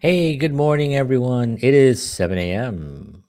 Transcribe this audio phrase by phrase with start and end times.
[0.00, 1.56] Hey, good morning, everyone.
[1.62, 3.22] It is 7 a.m.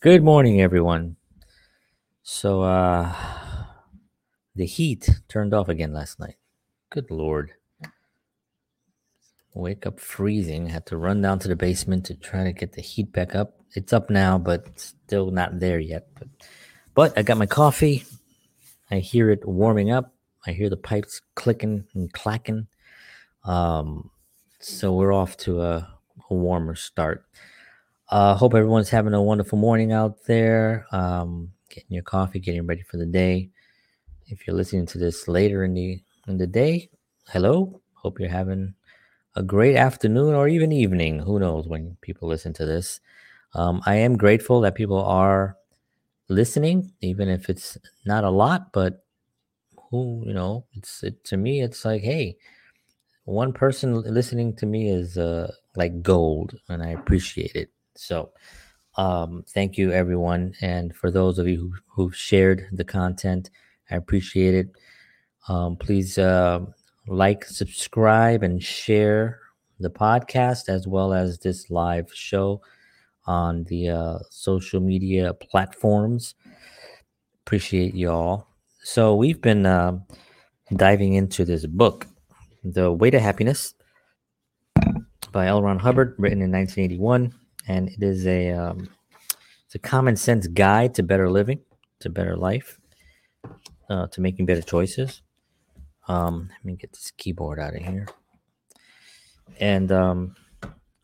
[0.00, 1.16] Good morning, everyone.
[2.22, 3.14] So, uh,
[4.56, 6.36] the heat turned off again last night.
[6.90, 7.52] Good lord.
[9.54, 10.66] Wake up freezing.
[10.66, 13.60] Had to run down to the basement to try to get the heat back up.
[13.74, 16.08] It's up now, but still not there yet.
[16.18, 16.28] But,
[16.94, 18.04] but I got my coffee.
[18.90, 20.12] I hear it warming up.
[20.46, 22.66] I hear the pipes clicking and clacking.
[23.44, 24.10] Um,
[24.58, 25.88] so we're off to a,
[26.30, 27.24] a warmer start.
[28.10, 30.86] Uh, hope everyone's having a wonderful morning out there.
[30.92, 33.50] Um, getting your coffee, getting ready for the day.
[34.26, 36.90] If you're listening to this later in the in the day,
[37.28, 37.80] hello.
[37.94, 38.74] Hope you're having
[39.36, 41.20] a great afternoon or even evening.
[41.20, 43.00] Who knows when people listen to this?
[43.54, 45.56] Um, I am grateful that people are
[46.28, 48.72] listening, even if it's not a lot.
[48.72, 49.04] But
[49.90, 52.36] who you know, it's it, to me, it's like, hey,
[53.24, 57.70] one person listening to me is uh, like gold, and I appreciate it.
[57.96, 58.32] So,
[58.96, 60.54] um, thank you, everyone.
[60.60, 63.50] And for those of you who, who've shared the content,
[63.90, 64.68] I appreciate it.
[65.48, 66.60] Um, please uh,
[67.06, 69.40] like, subscribe, and share
[69.80, 72.60] the podcast as well as this live show
[73.26, 76.34] on the uh, social media platforms.
[77.46, 78.46] Appreciate y'all.
[78.82, 79.98] So, we've been uh,
[80.76, 82.06] diving into this book,
[82.62, 83.74] The Way to Happiness
[85.32, 85.62] by L.
[85.62, 87.32] Ron Hubbard, written in 1981
[87.66, 88.88] and it is a um,
[89.66, 91.60] it's a common sense guide to better living,
[92.00, 92.78] to better life,
[93.88, 95.22] uh, to making better choices.
[96.08, 98.06] Um, let me get this keyboard out of here.
[99.60, 100.36] And um,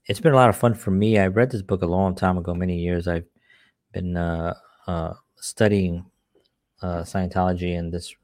[0.07, 1.19] it's been a lot of fun for me.
[1.19, 3.07] I read this book a long time ago, many years.
[3.07, 3.27] I've
[3.92, 4.55] been uh,
[4.86, 6.05] uh, studying
[6.83, 8.14] uh, Scientology and this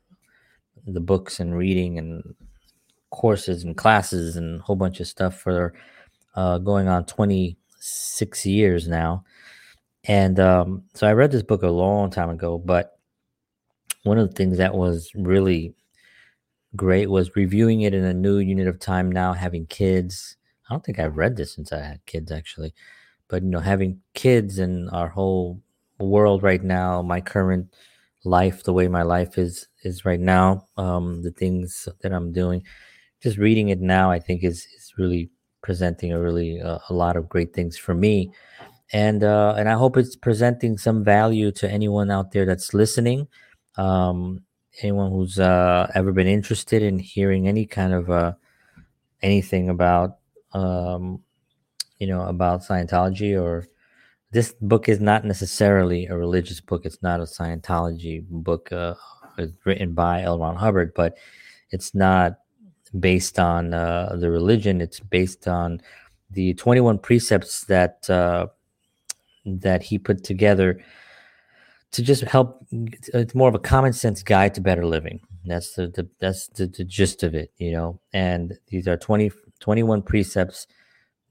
[0.87, 2.34] the books and reading and
[3.11, 5.75] courses and classes and a whole bunch of stuff for
[6.37, 9.25] uh, going on 26 years now.
[10.05, 12.99] And um, so I read this book a long time ago, but
[14.05, 15.75] one of the things that was really
[16.76, 20.37] great was reviewing it in a new unit of time now, having kids.
[20.69, 22.75] I don't think I've read this since I had kids actually,
[23.28, 25.62] but you know, having kids and our whole
[26.00, 27.75] world right now, my current
[28.25, 32.62] life, the way my life is is right now, um, the things that I'm doing,
[33.22, 35.31] just reading it now, I think is is really
[35.62, 38.31] presenting a really uh, a lot of great things for me
[38.93, 43.28] and uh, and I hope it's presenting some value to anyone out there that's listening.
[43.76, 44.43] Um,
[44.82, 48.32] anyone who's uh, ever been interested in hearing any kind of uh,
[49.22, 50.19] anything about
[50.53, 51.22] um,
[51.98, 53.66] you know about Scientology or
[54.32, 56.84] this book is not necessarily a religious book.
[56.84, 58.70] It's not a Scientology book.
[58.72, 58.94] Uh,
[59.38, 60.38] it's written by L.
[60.38, 61.16] Ron Hubbard, but
[61.70, 62.38] it's not
[62.98, 64.81] based on uh, the religion.
[64.81, 65.81] It's based on
[66.31, 68.48] the 21 precepts that uh,
[69.44, 70.82] that he put together
[71.97, 72.65] to just help.
[72.71, 75.21] It's more of a common sense guide to better living.
[75.47, 78.01] That's the, the that's the, the gist of it, you know.
[78.12, 80.67] And these are 20, 21 precepts,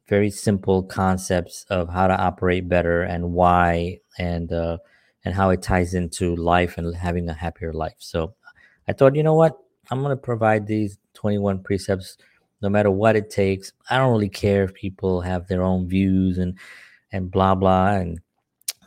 [0.08, 4.78] very simple concepts of how to operate better and why, and uh,
[5.24, 7.98] and how it ties into life and having a happier life.
[8.00, 8.34] So
[8.88, 9.58] I thought, you know what,
[9.92, 12.18] I'm going to provide these 21 precepts
[12.62, 13.72] no matter what it takes.
[13.92, 16.58] I don't really care if people have their own views and
[17.12, 18.20] and blah blah and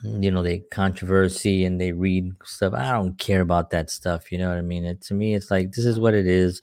[0.03, 2.75] you know they controversy and they read stuff.
[2.75, 4.33] I don't care about that stuff.
[4.33, 4.85] You know what I mean?
[4.85, 6.63] It, to me, it's like this is what it is.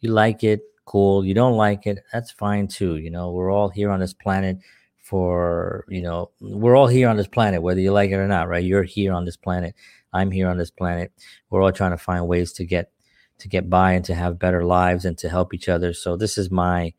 [0.00, 1.24] You like it, cool.
[1.24, 2.96] You don't like it, that's fine too.
[2.96, 4.58] You know, we're all here on this planet
[4.98, 8.48] for you know we're all here on this planet whether you like it or not
[8.48, 9.74] right you're here on this planet
[10.12, 11.12] i'm here on this planet
[11.50, 12.92] we're all trying to find ways to get
[13.42, 15.92] to get by and to have better lives and to help each other.
[15.92, 16.94] So this is my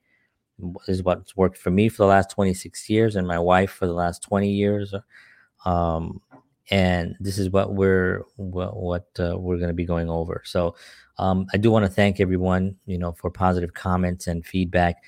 [0.60, 3.88] this is what's worked for me for the last 26 years and my wife for
[3.88, 4.94] the last 20 years.
[5.66, 6.22] Um,
[6.70, 10.42] and this is what we're what, what uh, we're going to be going over.
[10.46, 10.76] So
[11.18, 15.04] um, I do want to thank everyone, you know, for positive comments and feedback,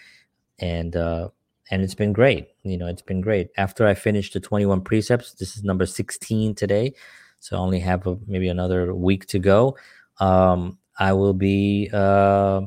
[0.59, 1.29] and uh,
[1.71, 2.49] and it's been great.
[2.63, 3.49] You know, it's been great.
[3.57, 6.93] After I finished the 21 precepts, this is number 16 today,
[7.39, 9.77] so I only have a, maybe another week to go.
[10.19, 12.61] Um, I will be uh,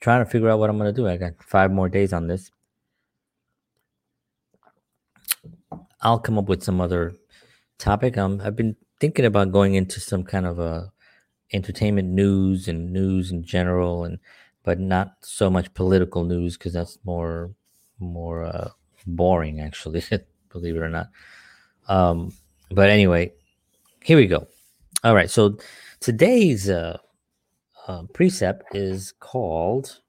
[0.00, 1.08] trying to figure out what I'm going to do.
[1.08, 2.50] I got five more days on this.
[6.04, 7.14] I'll come up with some other
[7.78, 8.16] topic.
[8.18, 10.92] Um, I've been thinking about going into some kind of a
[11.52, 14.18] entertainment news and news in general and
[14.62, 17.50] but not so much political news because that's more
[17.98, 18.70] more uh,
[19.06, 20.02] boring, actually.
[20.52, 21.08] believe it or not.
[21.88, 22.32] Um,
[22.70, 23.32] but anyway,
[24.02, 24.46] here we go.
[25.02, 25.58] All right, so
[26.00, 26.98] today's uh,
[27.86, 30.00] uh, precept is called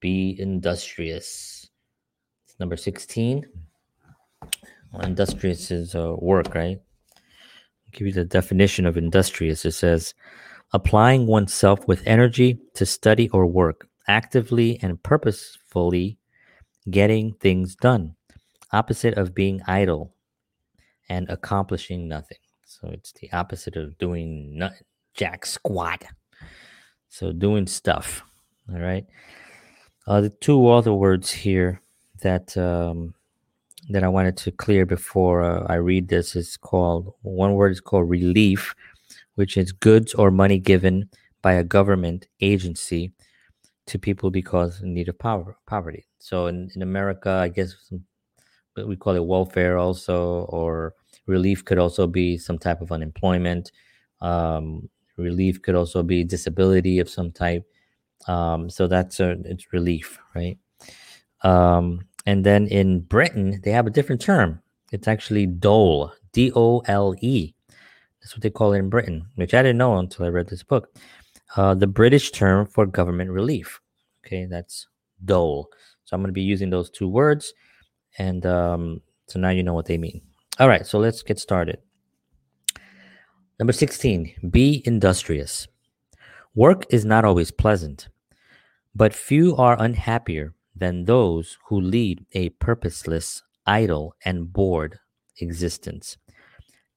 [0.00, 1.68] "Be Industrious."
[2.44, 3.46] It's number sixteen.
[4.92, 6.78] Well, industrious is uh, work, right?
[6.78, 9.64] I'll give you the definition of industrious.
[9.64, 10.14] It says
[10.72, 16.18] applying oneself with energy to study or work, actively and purposefully
[16.90, 18.14] getting things done,
[18.72, 20.14] opposite of being idle
[21.08, 22.38] and accomplishing nothing.
[22.64, 24.60] So it's the opposite of doing
[25.14, 26.04] jack squat.
[27.08, 28.22] So doing stuff.
[28.70, 29.06] All right.
[30.06, 31.80] Uh, the two other words here
[32.22, 33.14] that um,
[33.90, 37.80] that I wanted to clear before uh, I read this is called one word is
[37.80, 38.74] called relief,
[39.36, 41.08] which is goods or money given
[41.42, 43.12] by a government agency
[43.86, 46.06] to people because in need of power, poverty.
[46.18, 47.74] So in, in America, I guess
[48.76, 50.94] we call it welfare also, or
[51.26, 53.70] relief could also be some type of unemployment.
[54.20, 57.64] Um, relief could also be disability of some type.
[58.26, 60.58] Um, so that's a, it's relief, right?
[61.42, 64.60] Um, and then in Britain, they have a different term.
[64.92, 67.54] It's actually dole, D O L E.
[68.20, 70.64] That's what they call it in Britain, which I didn't know until I read this
[70.64, 70.94] book.
[71.56, 73.80] Uh, the British term for government relief.
[74.24, 74.88] Okay, that's
[75.24, 75.70] dole.
[76.04, 77.54] So I'm going to be using those two words.
[78.18, 80.22] And um, so now you know what they mean.
[80.58, 81.78] All right, so let's get started.
[83.58, 85.68] Number 16, be industrious.
[86.54, 88.08] Work is not always pleasant,
[88.94, 94.98] but few are unhappier than those who lead a purposeless, idle, and bored
[95.40, 96.16] existence.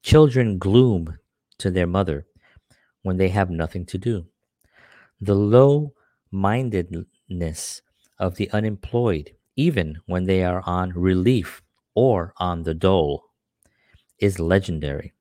[0.04, 1.18] Children gloom
[1.60, 2.26] to their mother
[3.04, 4.26] when they have nothing to do.
[5.22, 5.94] The low
[6.32, 7.82] mindedness
[8.18, 11.62] of the unemployed, even when they are on relief
[11.96, 13.24] or on the dole,
[14.20, 15.14] is legendary.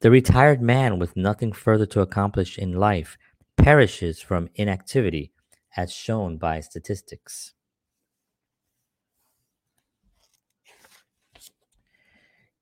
[0.00, 3.16] The retired man with nothing further to accomplish in life
[3.56, 5.32] perishes from inactivity,
[5.76, 7.54] as shown by statistics.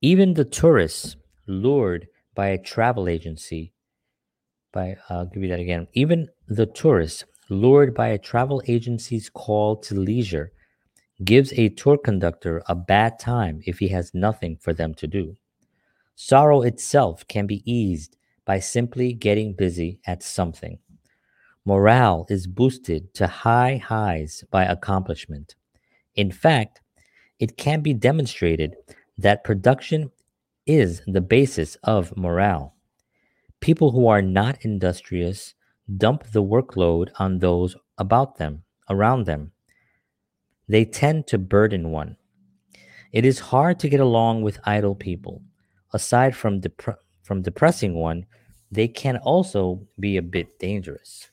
[0.03, 1.17] Even the tourists
[1.47, 3.75] lured by a travel agency,
[4.73, 5.89] by I'll give you that again.
[5.93, 10.53] Even the tourists lured by a travel agency's call to leisure
[11.23, 15.37] gives a tour conductor a bad time if he has nothing for them to do.
[16.15, 18.17] Sorrow itself can be eased
[18.47, 20.79] by simply getting busy at something.
[21.67, 25.57] Morale is boosted to high highs by accomplishment.
[26.15, 26.81] In fact,
[27.39, 28.77] it can be demonstrated
[29.21, 30.11] that production
[30.67, 32.75] is the basis of morale.
[33.61, 35.55] People who are not industrious
[35.99, 39.53] dump the workload on those about them, around them.
[40.69, 42.17] They tend to burden one.
[43.13, 45.43] It is hard to get along with idle people.
[45.93, 48.25] Aside from, dep- from depressing one,
[48.71, 51.29] they can also be a bit dangerous.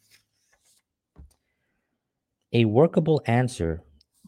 [2.51, 3.83] A workable answer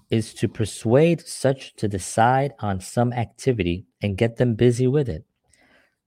[0.10, 5.24] is to persuade such to decide on some activity and get them busy with it.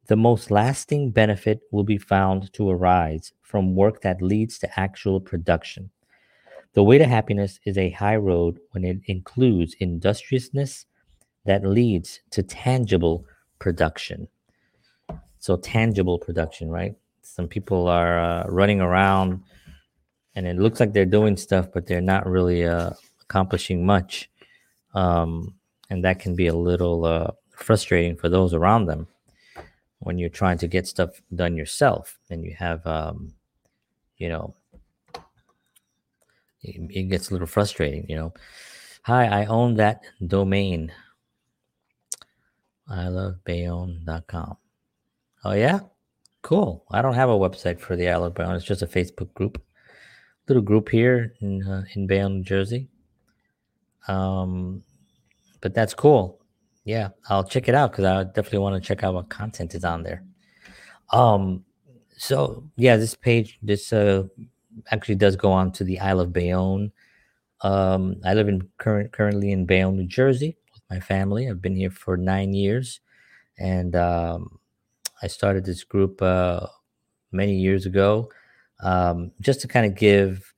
[0.06, 5.20] The most lasting benefit will be found to arise from work that leads to actual
[5.20, 5.90] production.
[6.74, 10.86] The way to happiness is a high road when it includes industriousness
[11.44, 13.24] that leads to tangible
[13.58, 14.26] production.
[15.38, 16.94] So, tangible production, right?
[17.22, 19.42] Some people are uh, running around
[20.34, 22.90] and it looks like they're doing stuff, but they're not really uh,
[23.32, 24.30] accomplishing much.
[24.94, 25.54] Um,
[25.88, 29.06] and that can be a little uh, frustrating for those around them
[30.00, 33.32] when you're trying to get stuff done yourself and you have, um,
[34.18, 34.54] you know,
[36.62, 38.34] it, gets a little frustrating, you know.
[39.04, 40.92] Hi, I own that domain.
[42.86, 44.56] I love Bayonne.com.
[45.44, 45.80] Oh, yeah?
[46.42, 46.84] Cool.
[46.90, 48.56] I don't have a website for the I love Bayonne.
[48.56, 49.60] It's just a Facebook group.
[50.48, 52.88] Little group here in, uh, in Bayonne, New Jersey.
[54.08, 54.82] Um,
[55.60, 56.40] but that's cool.
[56.84, 59.84] Yeah, I'll check it out because I definitely want to check out what content is
[59.84, 60.24] on there.
[61.10, 61.64] Um,
[62.16, 64.24] so yeah, this page, this uh,
[64.90, 66.92] actually does go on to the I Love Bayonne.
[67.60, 71.48] Um, I live in current currently in Bayonne, New Jersey, with my family.
[71.48, 73.00] I've been here for nine years,
[73.58, 74.58] and um,
[75.22, 76.66] I started this group uh,
[77.30, 78.30] many years ago,
[78.82, 80.51] um, just to kind of give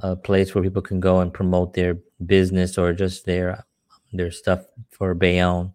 [0.00, 3.64] a place where people can go and promote their business or just their
[4.12, 4.60] their stuff
[4.90, 5.72] for Bayonne,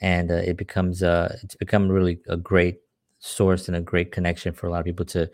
[0.00, 2.80] and uh, it becomes uh, it's become really a great
[3.18, 5.30] source and a great connection for a lot of people to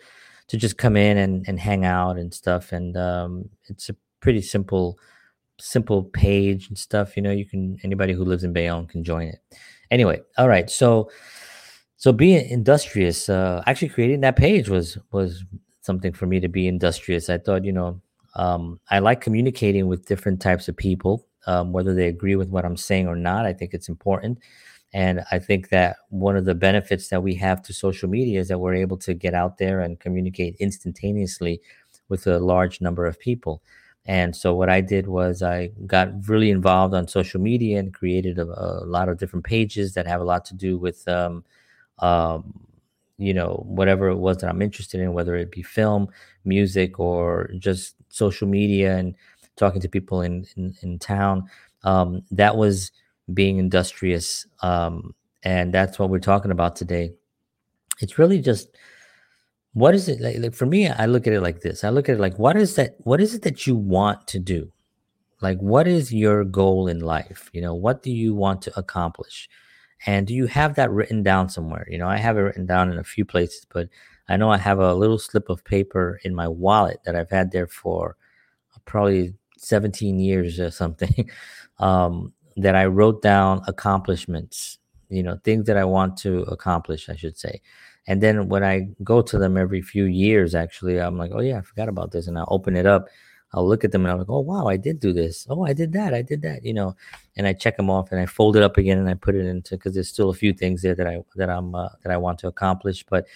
[0.48, 2.72] to just come in and, and hang out and stuff.
[2.72, 4.98] And um, it's a pretty simple
[5.60, 7.16] simple page and stuff.
[7.16, 9.38] You know, you can anybody who lives in Bayonne can join it.
[9.90, 10.70] Anyway, all right.
[10.70, 11.10] So
[11.96, 15.44] so being industrious, uh, actually creating that page was was
[15.82, 17.28] something for me to be industrious.
[17.30, 18.00] I thought, you know,
[18.34, 22.64] um, I like communicating with different types of people, um, whether they agree with what
[22.64, 23.46] I'm saying or not.
[23.46, 24.38] I think it's important.
[24.92, 28.48] And I think that one of the benefits that we have to social media is
[28.48, 31.60] that we're able to get out there and communicate instantaneously
[32.08, 33.62] with a large number of people.
[34.06, 38.38] And so what I did was I got really involved on social media and created
[38.38, 41.44] a, a lot of different pages that have a lot to do with, um,
[41.98, 42.52] um,
[43.20, 46.08] you know, whatever it was that I'm interested in, whether it be film,
[46.44, 49.14] music, or just social media and
[49.56, 51.44] talking to people in in, in town.
[51.84, 52.92] Um, that was
[53.32, 57.12] being industrious, um, and that's what we're talking about today.
[58.00, 58.68] It's really just
[59.72, 62.08] what is it like, like, for me i look at it like this i look
[62.08, 64.70] at it like what is that what is it that you want to do
[65.40, 69.48] like what is your goal in life you know what do you want to accomplish
[70.06, 72.90] and do you have that written down somewhere you know i have it written down
[72.90, 73.88] in a few places but
[74.28, 77.50] i know i have a little slip of paper in my wallet that i've had
[77.50, 78.16] there for
[78.84, 81.30] probably 17 years or something
[81.78, 84.78] um, that i wrote down accomplishments
[85.08, 87.60] you know things that i want to accomplish i should say
[88.06, 91.58] and then when I go to them every few years, actually, I'm like, oh yeah,
[91.58, 93.08] I forgot about this, and I open it up.
[93.52, 95.46] I'll look at them and I'm like, oh wow, I did do this.
[95.50, 96.14] Oh, I did that.
[96.14, 96.64] I did that.
[96.64, 96.96] You know,
[97.36, 99.46] and I check them off and I fold it up again and I put it
[99.46, 102.16] into because there's still a few things there that I that I'm uh, that I
[102.16, 103.04] want to accomplish.
[103.08, 103.26] But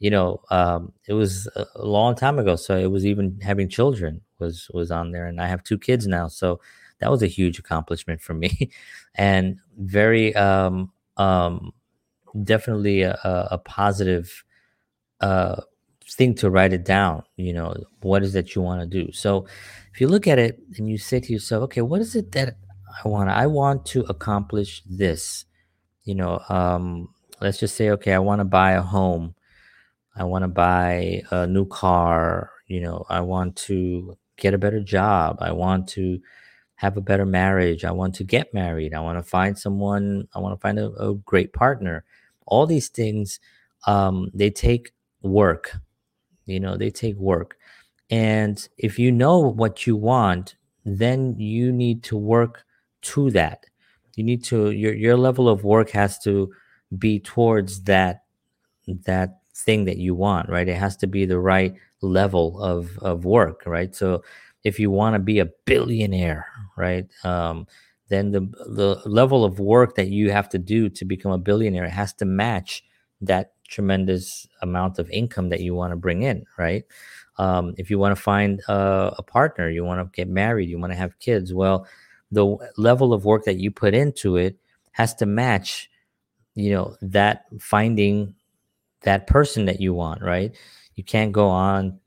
[0.00, 4.20] you know, um, it was a long time ago, so it was even having children
[4.38, 6.60] was was on there, and I have two kids now, so
[6.98, 8.70] that was a huge accomplishment for me,
[9.14, 11.72] and very um um
[12.44, 13.18] definitely a,
[13.50, 14.44] a positive
[15.20, 15.60] uh,
[16.10, 17.22] thing to write it down.
[17.36, 19.12] You know, what is that you want to do?
[19.12, 19.46] So
[19.92, 22.56] if you look at it and you say to yourself, okay, what is it that
[23.04, 23.30] I want?
[23.30, 25.44] I want to accomplish this.
[26.04, 27.08] You know, um,
[27.40, 29.34] let's just say, okay, I want to buy a home.
[30.16, 32.50] I want to buy a new car.
[32.66, 35.38] You know, I want to get a better job.
[35.40, 36.20] I want to
[36.76, 37.84] have a better marriage.
[37.84, 38.94] I want to get married.
[38.94, 40.28] I want to find someone.
[40.34, 42.04] I want to find a, a great partner
[42.46, 43.40] all these things
[43.86, 44.92] um, they take
[45.22, 45.76] work
[46.46, 47.56] you know they take work.
[48.10, 52.64] And if you know what you want then you need to work
[53.02, 53.64] to that.
[54.16, 56.52] You need to your your level of work has to
[56.98, 58.24] be towards that
[59.06, 60.68] that thing that you want right?
[60.68, 63.94] It has to be the right level of of work right?
[63.94, 64.22] So
[64.64, 66.46] if you want to be a billionaire
[66.76, 67.66] right um
[68.08, 71.88] then the the level of work that you have to do to become a billionaire
[71.88, 72.84] has to match
[73.22, 76.84] that tremendous amount of income that you want to bring in, right?
[77.38, 80.78] Um, if you want to find a, a partner, you want to get married, you
[80.78, 81.86] want to have kids, well,
[82.30, 84.56] the level of work that you put into it
[84.92, 85.90] has to match,
[86.54, 88.34] you know, that finding
[89.02, 90.54] that person that you want, right?
[90.94, 91.98] You can't go on,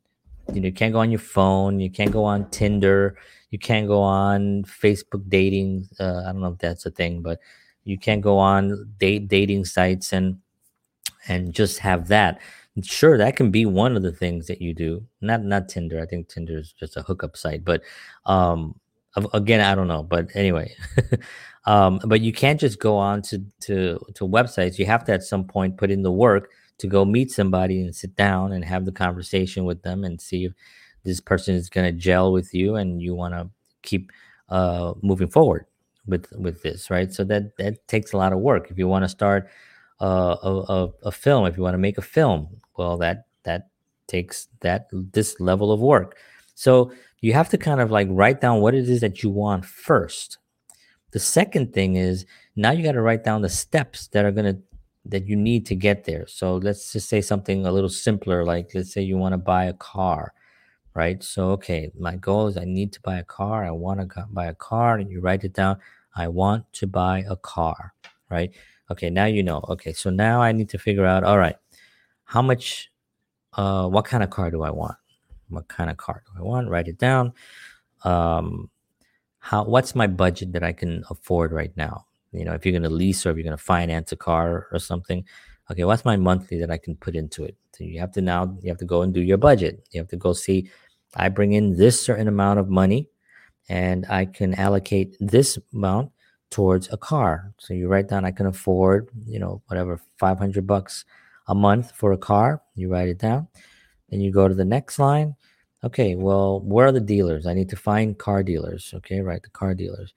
[0.54, 3.18] you know, you can't go on your phone, you can't go on Tinder,
[3.52, 5.88] you can't go on Facebook dating.
[6.00, 7.40] Uh, I don't know if that's a thing, but
[7.84, 10.38] you can't go on date dating sites and
[11.28, 12.40] and just have that.
[12.84, 15.04] Sure, that can be one of the things that you do.
[15.22, 16.00] Not not Tinder.
[16.02, 17.82] I think Tinder is just a hookup site, but
[18.26, 18.80] um,
[19.34, 20.04] again, I don't know.
[20.04, 20.76] But anyway,
[21.66, 24.78] um, but you can't just go on to to to websites.
[24.78, 27.96] You have to at some point put in the work to go meet somebody and
[27.96, 30.54] sit down and have the conversation with them and see if
[31.04, 33.50] this person is going to gel with you and you want to
[33.82, 34.12] keep
[34.50, 35.66] uh, moving forward
[36.06, 39.04] with with this right so that that takes a lot of work if you want
[39.04, 39.50] to start
[40.02, 43.70] uh, a, a, a film if you want to make a film well that that
[44.08, 46.18] takes that this level of work
[46.56, 49.66] so you have to kind of like write down what it is that you want
[49.66, 50.38] first
[51.12, 52.26] the second thing is
[52.56, 54.62] now you got to write down the steps that are going to
[55.06, 58.72] that you need to get there so let's just say something a little simpler like
[58.76, 60.34] let's say you want to buy a car
[60.98, 61.24] right?
[61.24, 63.64] So, okay, my goal is I need to buy a car.
[63.64, 65.78] I want to buy a car, and you write it down.
[66.16, 67.94] I want to buy a car,
[68.32, 68.52] right?
[68.92, 69.64] Okay, now you know.
[69.70, 71.24] Okay, so now I need to figure out.
[71.24, 71.56] All right,
[72.26, 72.92] how much?
[73.54, 74.96] Uh, what kind of car do I want?
[75.50, 76.70] What kind of car do I want?
[76.70, 77.34] Write it down.
[78.04, 78.70] Um,
[79.40, 79.64] how?
[79.66, 82.06] What's my budget that I can afford right now?
[82.32, 84.68] You know, if you're going to lease or if you're going to finance a car
[84.72, 85.26] or something,
[85.72, 87.56] okay, what's my monthly that I can put into it?
[87.74, 89.88] So you have to now you have to go and do your budget.
[89.92, 90.70] You have to go see
[91.16, 93.10] I bring in this certain amount of money
[93.70, 96.12] and I can allocate this amount
[96.50, 97.52] towards a car.
[97.58, 101.06] So you write down I can afford, you know, whatever 500 bucks
[101.48, 102.62] a month for a car.
[102.76, 103.48] You write it down.
[104.10, 105.36] Then you go to the next line.
[105.84, 107.46] Okay, well, where are the dealers?
[107.46, 108.94] I need to find car dealers.
[108.96, 110.14] Okay, right, the car dealers.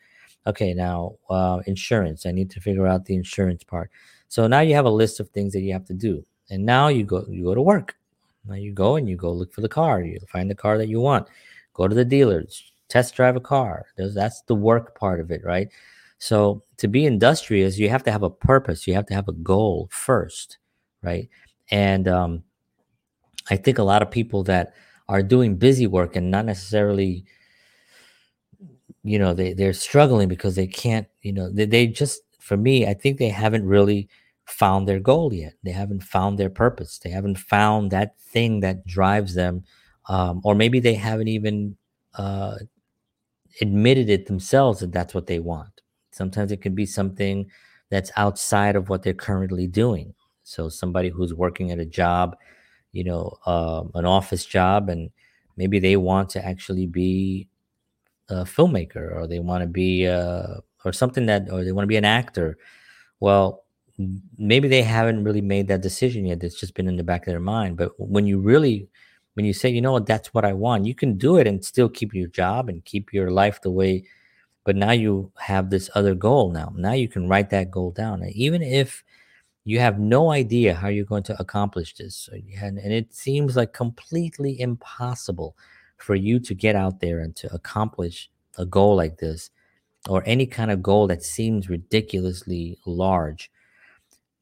[0.47, 2.25] Okay, now uh, insurance.
[2.25, 3.91] I need to figure out the insurance part.
[4.29, 6.89] So now you have a list of things that you have to do, and now
[6.89, 7.97] you go you go to work.
[8.47, 10.01] Now you go and you go look for the car.
[10.01, 11.29] You find the car that you want.
[11.75, 12.73] Go to the dealers.
[12.89, 13.87] Test drive a car.
[13.97, 15.69] That's the work part of it, right?
[16.21, 18.87] So to be industrious, you have to have a purpose.
[18.89, 20.59] You have to have a goal first,
[21.03, 21.31] right?
[21.73, 22.45] And um,
[23.51, 24.75] I think a lot of people that
[25.09, 27.25] are doing busy work and not necessarily
[29.03, 32.87] you know they they're struggling because they can't you know they, they just for me
[32.87, 34.09] i think they haven't really
[34.45, 38.85] found their goal yet they haven't found their purpose they haven't found that thing that
[38.87, 39.63] drives them
[40.09, 41.77] um, or maybe they haven't even
[42.15, 42.57] uh,
[43.61, 45.80] admitted it themselves that that's what they want
[46.11, 47.51] sometimes it can be something
[47.91, 50.15] that's outside of what they're currently doing.
[50.45, 52.37] So somebody who's working at a job
[52.93, 55.11] you know uh, an office job and
[55.57, 57.49] maybe they want to actually be
[58.29, 61.89] a filmmaker or they want to be uh, or something that or they want to
[61.89, 62.59] be an actor.
[63.21, 63.65] Well
[64.39, 67.33] maybe they haven't really made that decision yet it's just been in the back of
[67.33, 67.77] their mind.
[67.77, 68.89] But when you really
[69.35, 70.07] when you say you know what?
[70.07, 73.13] That's what i want you can do it and still keep your job and keep
[73.13, 74.05] your life the way
[74.65, 76.73] but now you have this other goal now.
[76.77, 79.03] Now you can write that goal down and even if
[79.65, 83.73] you have no idea how you're going to accomplish this and, and it seems like
[83.73, 85.57] completely impossible
[85.99, 89.51] for you to get out there and to accomplish a goal like this
[90.09, 93.51] or any kind of goal that seems ridiculously large.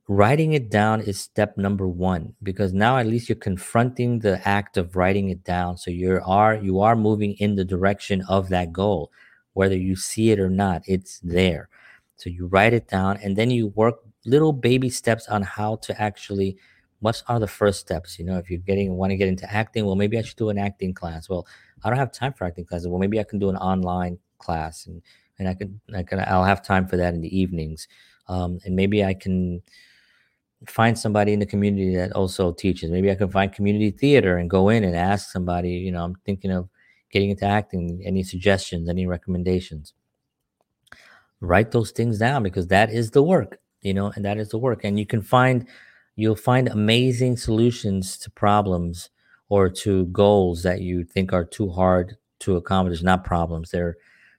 [0.06, 4.76] Writing it down is step number one because now at least you're confronting the act
[4.76, 8.72] of writing it down so you are you are moving in the direction of that
[8.72, 9.10] goal
[9.58, 11.68] whether you see it or not it's there
[12.16, 16.00] so you write it down and then you work little baby steps on how to
[16.00, 16.56] actually
[17.00, 18.18] what are the first steps?
[18.18, 20.50] You know, if you're getting want to get into acting, well, maybe I should do
[20.50, 21.28] an acting class.
[21.28, 21.46] Well,
[21.84, 22.88] I don't have time for acting classes.
[22.88, 25.02] Well, maybe I can do an online class, and
[25.38, 27.86] and I can I can I'll have time for that in the evenings,
[28.26, 29.62] um, and maybe I can
[30.66, 32.90] find somebody in the community that also teaches.
[32.90, 35.70] Maybe I can find community theater and go in and ask somebody.
[35.70, 36.68] You know, I'm thinking of
[37.10, 38.02] getting into acting.
[38.04, 38.88] Any suggestions?
[38.88, 39.92] Any recommendations?
[41.40, 43.58] Write those things down because that is the work.
[43.82, 45.66] You know, and that is the work, and you can find
[46.18, 49.08] you'll find amazing solutions to problems
[49.48, 53.96] or to goals that you think are too hard to accomplish not problems they're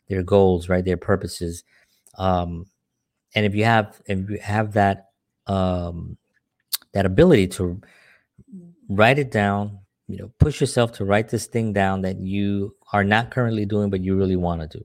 [0.08, 1.64] they're goals right they're purposes
[2.18, 2.66] um
[3.34, 5.12] and if you have if you have that
[5.48, 6.18] um
[6.94, 7.82] that ability to
[8.90, 9.80] write it down
[10.10, 13.90] you know push yourself to write this thing down that you are not currently doing
[13.90, 14.84] but you really want to do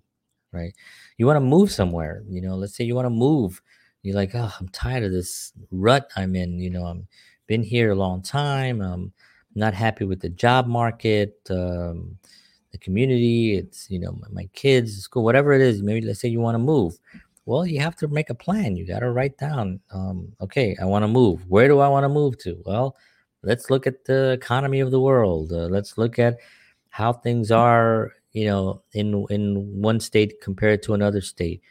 [0.53, 0.73] right
[1.19, 3.61] you want to move somewhere you know let's say you want to move
[4.05, 6.61] you're like, oh, I'm tired of this rut I'm in.
[6.61, 7.09] You know, I'm
[7.47, 8.83] been here a long time.
[8.83, 9.13] I'm
[9.55, 12.19] not happy with the job market, um,
[12.71, 13.57] the community.
[13.57, 15.83] It's you know my, my kids, school, whatever it is.
[15.83, 16.99] Maybe let's say you want to move.
[17.47, 18.77] Well, you have to make a plan.
[18.77, 19.81] You got to write down.
[19.91, 21.47] Um, okay, I want to move.
[21.49, 22.63] Where do I want to move to?
[22.67, 22.97] Well,
[23.45, 25.53] let's look at the economy of the world.
[25.53, 26.39] Uh, let's look at
[26.91, 28.13] how things are.
[28.33, 31.63] You know, in in one state compared to another state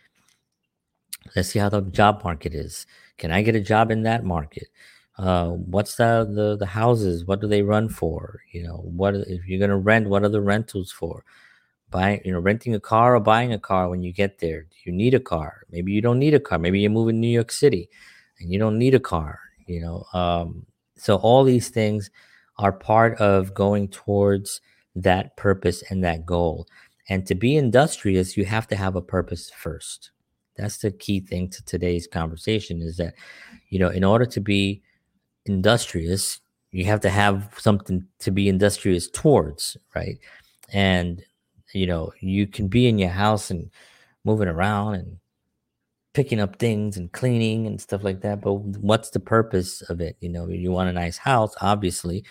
[1.35, 2.85] Let's see how the job market is.
[3.17, 4.67] Can I get a job in that market?
[5.17, 7.25] Uh, what's the, the the houses?
[7.25, 8.41] What do they run for?
[8.51, 10.09] You know, what if you're gonna rent?
[10.09, 11.23] What are the rentals for?
[11.91, 14.63] Buying, you know, renting a car or buying a car when you get there.
[14.63, 15.63] Do you need a car?
[15.69, 16.57] Maybe you don't need a car.
[16.57, 17.89] Maybe you move in New York City,
[18.39, 19.39] and you don't need a car.
[19.67, 20.65] You know, um,
[21.03, 22.09] so all these things
[22.59, 24.61] are part of going towards
[24.95, 26.65] that purpose and that goal.
[27.09, 30.11] And to be industrious, you have to have a purpose first.
[30.55, 33.15] That's the key thing to today's conversation is that,
[33.67, 34.81] you know, in order to be
[35.45, 36.39] industrious,
[36.71, 40.17] you have to have something to be industrious towards, right?
[40.71, 41.21] And,
[41.73, 43.69] you know, you can be in your house and
[44.23, 45.17] moving around and
[46.13, 48.41] picking up things and cleaning and stuff like that.
[48.41, 50.15] But what's the purpose of it?
[50.19, 52.23] You know, you want a nice house, obviously,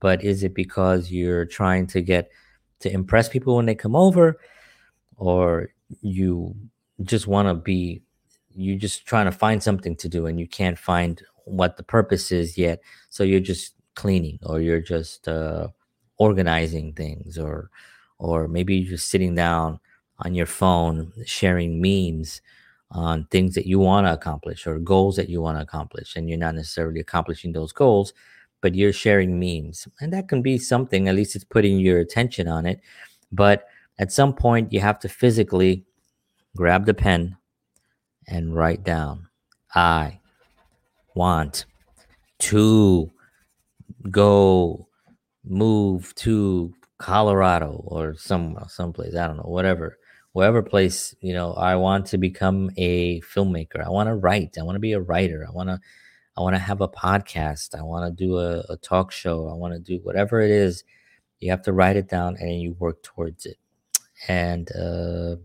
[0.00, 2.30] but is it because you're trying to get
[2.80, 4.38] to impress people when they come over
[5.16, 5.70] or
[6.00, 6.54] you
[7.02, 8.02] just want to be
[8.54, 12.32] you're just trying to find something to do and you can't find what the purpose
[12.32, 15.68] is yet so you're just cleaning or you're just uh,
[16.18, 17.70] organizing things or
[18.18, 19.78] or maybe you're just sitting down
[20.20, 22.40] on your phone sharing memes
[22.90, 26.28] on things that you want to accomplish or goals that you want to accomplish and
[26.28, 28.14] you're not necessarily accomplishing those goals
[28.60, 32.48] but you're sharing memes and that can be something at least it's putting your attention
[32.48, 32.80] on it
[33.30, 33.66] but
[33.98, 35.84] at some point you have to physically
[36.56, 37.36] grab the pen
[38.26, 39.28] and write down
[39.74, 40.20] I
[41.14, 41.66] want
[42.38, 43.10] to
[44.10, 44.88] go
[45.44, 49.97] move to Colorado or some someplace, I don't know, whatever,
[50.32, 53.84] whatever place, you know, I want to become a filmmaker.
[53.84, 54.56] I want to write.
[54.58, 55.46] I want to be a writer.
[55.46, 55.80] I want to
[56.36, 57.76] I want to have a podcast.
[57.76, 59.48] I want to do a, a talk show.
[59.48, 60.84] I want to do whatever it is.
[61.40, 63.56] You have to write it down and you work towards it.
[64.28, 65.36] And uh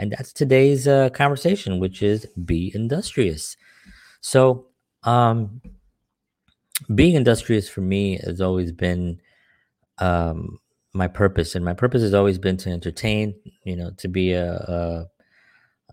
[0.00, 3.58] and that's today's uh, conversation, which is be industrious.
[4.22, 4.68] So,
[5.02, 5.60] um,
[6.94, 9.20] being industrious for me has always been
[9.98, 10.58] um,
[10.92, 13.34] my purpose, and my purpose has always been to entertain.
[13.64, 15.06] You know, to be a, a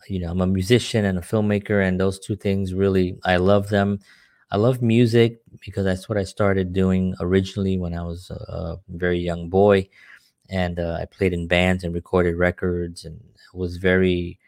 [0.08, 3.70] you know, I'm a musician and a filmmaker, and those two things really, I love
[3.70, 4.00] them.
[4.52, 9.20] I love music because that's what I started doing originally when I was a, very
[9.20, 9.90] young boy,
[10.50, 13.22] and uh, I played in bands and recorded records, and
[13.54, 14.40] was very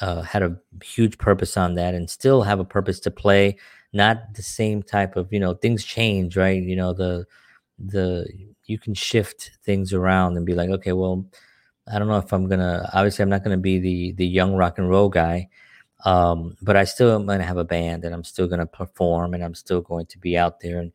[0.00, 3.56] uh, had a huge purpose on that, and still have a purpose to play.
[3.92, 6.62] Not the same type of you know things change, right?
[6.62, 7.26] You know the
[7.78, 8.26] the
[8.68, 11.26] you can shift things around and be like, okay, well,
[11.92, 12.88] I don't know if I'm gonna.
[12.92, 15.48] Obviously, I'm not gonna be the the young rock and roll guy,
[16.04, 19.42] um, but I still am gonna have a band, and I'm still gonna perform, and
[19.42, 20.92] I'm still going to be out there and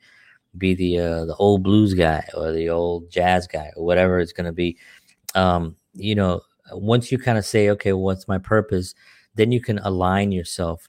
[0.57, 4.33] be the uh, the old blues guy or the old jazz guy or whatever it's
[4.33, 4.77] gonna be.
[5.35, 8.93] Um, you know, once you kind of say, okay, what's my purpose,
[9.35, 10.87] then you can align yourself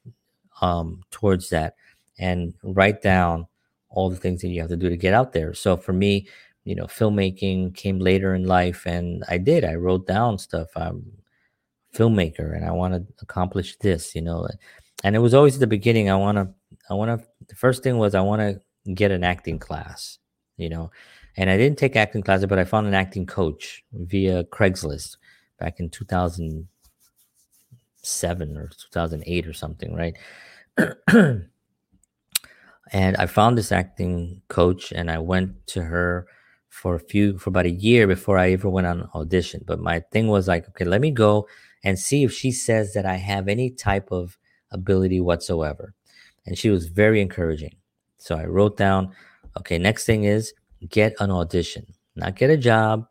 [0.61, 1.77] um, towards that
[2.19, 3.47] and write down
[3.89, 5.55] all the things that you have to do to get out there.
[5.55, 6.29] So for me,
[6.65, 9.65] you know, filmmaking came later in life, and I did.
[9.65, 10.69] I wrote down stuff.
[10.77, 11.19] I'm
[11.93, 14.15] a filmmaker, and I want to accomplish this.
[14.15, 14.49] You know,
[15.03, 16.09] and it was always the beginning.
[16.09, 16.49] I want to.
[16.89, 17.27] I want to.
[17.49, 18.63] The first thing was I want to
[18.95, 20.19] get an acting class.
[20.57, 20.91] You know,
[21.37, 25.19] and I didn't take acting classes, but I found an acting coach via Craigslist
[25.59, 30.17] back in 2007 or 2008 or something, right?
[32.93, 36.27] and I found this acting coach, and I went to her
[36.75, 39.63] for a few for about a year before I ever went on audition.
[39.65, 41.47] But my thing was like, okay, let me go
[41.85, 44.37] and see if she says that I have any type of
[44.73, 45.95] ability whatsoever.
[46.45, 47.77] And she was very encouraging.
[48.19, 49.15] So I wrote down,
[49.57, 50.53] okay, next thing is
[50.89, 53.07] get an audition, not get a job,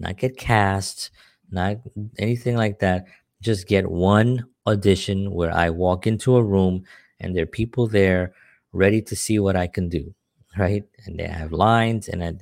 [0.00, 1.12] not get cast,
[1.50, 1.76] not
[2.18, 3.06] anything like that.
[3.40, 6.82] Just get one audition where I walk into a room
[7.20, 8.34] and there are people there
[8.72, 10.12] ready to see what I can do,
[10.58, 10.82] right?
[11.06, 12.32] And they have lines and I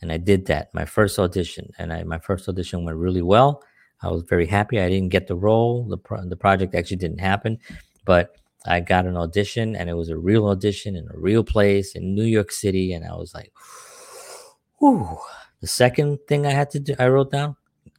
[0.00, 3.62] and I did that my first audition, and I, my first audition went really well.
[4.02, 4.80] I was very happy.
[4.80, 5.84] I didn't get the role.
[5.84, 7.58] The pro- the project actually didn't happen,
[8.04, 11.94] but I got an audition, and it was a real audition in a real place
[11.94, 13.52] in New York City, and I was like,
[14.78, 15.18] "Whew."
[15.60, 17.56] The second thing I had to do, I wrote down,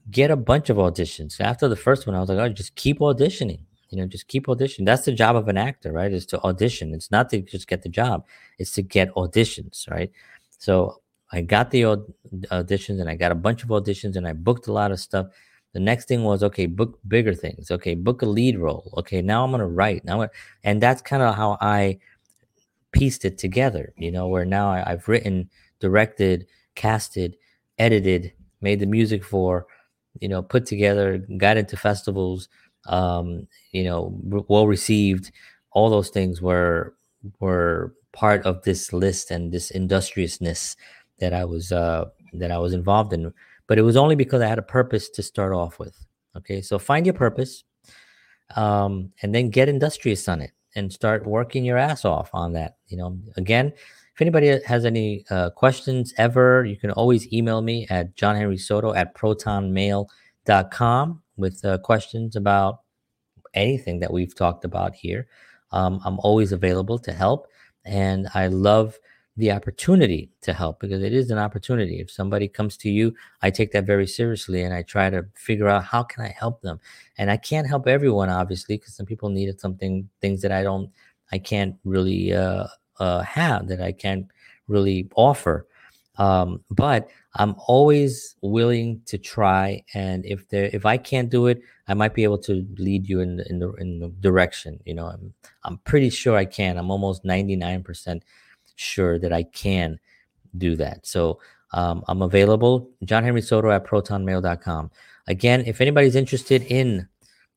[0.09, 1.41] get a bunch of auditions.
[1.41, 3.59] After the first one, I was like, "Oh, just keep auditioning."
[3.89, 4.85] You know, just keep auditioning.
[4.85, 6.12] That's the job of an actor, right?
[6.12, 6.93] Is to audition.
[6.93, 8.25] It's not to just get the job;
[8.57, 10.12] it's to get auditions, right?
[10.59, 11.01] So
[11.32, 11.84] I got the
[12.52, 15.28] auditions and I got a bunch of auditions and I booked a lot of stuff.
[15.74, 17.70] The next thing was okay, book bigger things.
[17.70, 18.92] Okay, book a lead role.
[18.98, 20.28] Okay, now I'm gonna write now,
[20.63, 22.00] and that's kind of how I
[22.92, 23.94] pieced it together.
[23.98, 27.38] You know, where now I, I've written, directed, casted,
[27.78, 29.68] edited, made the music for,
[30.20, 32.50] you know, put together, got into festivals,
[32.88, 34.13] um, you know,
[34.48, 35.32] well received.
[35.72, 36.96] All those things were
[37.39, 40.76] were part of this list and this industriousness
[41.19, 43.34] that I was uh, that I was involved in,
[43.67, 45.95] but it was only because I had a purpose to start off with.
[46.38, 47.63] Okay, so find your purpose,
[48.55, 52.77] um, and then get industrious on it and start working your ass off on that.
[52.88, 53.73] You know, again,
[54.19, 59.15] if anybody has any uh, questions ever, you can always email me at johnhenrysoto at
[59.15, 62.82] protonmail.com with uh, questions about
[63.53, 65.27] anything that we've talked about here.
[65.71, 67.47] Um, I'm always available to help,
[67.86, 68.99] and I love
[69.39, 72.02] the opportunity to help because it is an opportunity.
[72.02, 75.69] If somebody comes to you, I take that very seriously and I try to figure
[75.69, 76.82] out how can I help them.
[77.17, 80.91] And I can't help everyone, obviously, because some people needed something, things that I don't,
[81.32, 82.67] I can't really uh,
[82.99, 84.28] uh, have that I can't
[84.67, 85.65] really offer.
[86.17, 91.62] Um, but I'm always willing to try, and if there, if I can't do it,
[91.88, 94.82] I might be able to lead you in the, in the in the direction.
[94.84, 96.78] You know, I'm I'm pretty sure I can.
[96.78, 98.23] I'm almost 99 percent
[98.80, 100.00] sure that I can
[100.58, 101.06] do that.
[101.06, 101.39] So
[101.74, 104.92] um, I'm available, John Henry Soto at protonmail.com.
[105.28, 107.08] Again, if anybody's interested in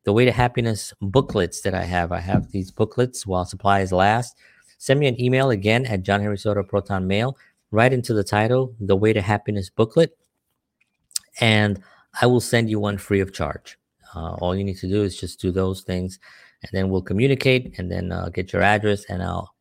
[0.05, 4.37] the way to happiness booklets that I have, I have these booklets while supplies last.
[4.79, 7.37] Send me an email again at John Henry Soto Proton Mail,
[7.71, 10.11] right into the title, The Way to Happiness Booklet,
[11.41, 11.81] and
[12.21, 13.79] I will send you one free of charge.
[14.15, 16.19] Uh, all you need to do is just do those things,
[16.63, 19.55] and then we'll communicate, and then uh, get your address, and I'll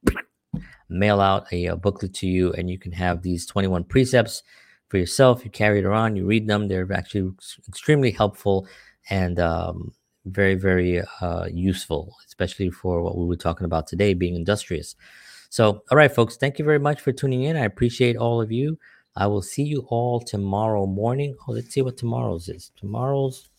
[0.92, 4.44] mail out a, a, booklet to you, and you can have these 21 precepts
[4.90, 5.44] for yourself.
[5.44, 6.68] You carry it around, you read them.
[6.68, 7.34] They're actually
[7.68, 8.68] extremely helpful
[9.10, 9.94] and um,
[10.26, 14.96] very, very uh, useful, especially for what we were talking about today, being industrious.
[15.50, 17.58] So, all right, folks, thank you very much for tuning in.
[17.58, 18.78] I appreciate all of you.
[19.16, 21.36] I will see you all tomorrow morning.
[21.48, 22.72] Oh, let's see what tomorrow's is.
[22.78, 23.50] Tomorrow's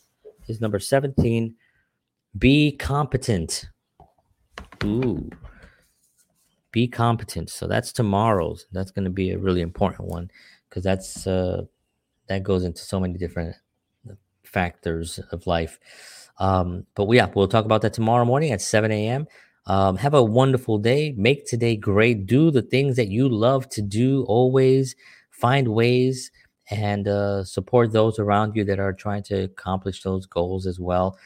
[0.49, 1.55] is number 17.
[2.38, 3.66] Be competent.
[4.85, 5.29] Ooh.
[6.72, 7.50] Be competent.
[7.50, 8.66] So that's tomorrow's.
[8.72, 10.30] That's going to be a really important one
[10.68, 11.64] because that's uh
[12.28, 13.54] that goes into so many different
[14.44, 15.78] factors of life.
[16.38, 19.26] Um, but yeah, we'll talk about that tomorrow morning at 7 a.m.
[19.66, 21.14] Um, have a wonderful day.
[21.16, 22.26] Make today great.
[22.26, 24.96] Do the things that you love to do always.
[25.30, 26.30] Find ways
[26.70, 31.18] and uh, support those around you that are trying to accomplish those goals as well.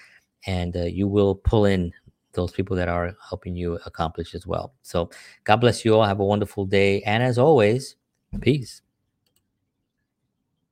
[0.47, 1.93] And uh, you will pull in
[2.37, 4.75] those people that are helping you accomplish as well.
[4.83, 5.11] So,
[5.43, 6.05] God bless you all.
[6.05, 7.03] Have a wonderful day.
[7.03, 7.97] And as always,
[8.41, 8.83] peace.